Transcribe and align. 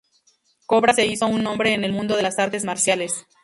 Kobra 0.65 0.93
se 0.93 1.05
hizo 1.05 1.27
un 1.27 1.43
nombre 1.43 1.75
en 1.75 1.83
el 1.83 1.91
mundo 1.93 2.15
de 2.17 2.23
las 2.23 2.39
artes 2.39 2.65
marciales. 2.65 3.27